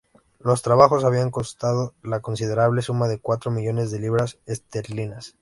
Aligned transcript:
Los 0.39 0.63
trabajos 0.63 1.03
habían 1.03 1.29
costado 1.29 1.93
la 2.01 2.21
considerable 2.21 2.81
suma 2.81 3.07
de 3.07 3.19
cuatro 3.19 3.51
millones 3.51 3.91
de 3.91 3.99
libras 3.99 4.39
esterlinas. 4.47 5.35